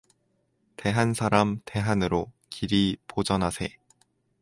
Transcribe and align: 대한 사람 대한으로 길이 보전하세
대한 0.77 1.13
사람 1.13 1.61
대한으로 1.63 2.31
길이 2.49 2.97
보전하세 3.07 3.77